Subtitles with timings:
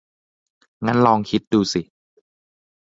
[0.85, 1.81] งั้นลองคิดดูสิ